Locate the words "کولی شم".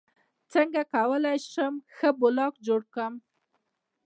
0.93-1.73